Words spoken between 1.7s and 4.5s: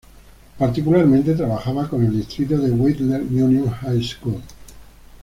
con el distrito de Whittier Union High School.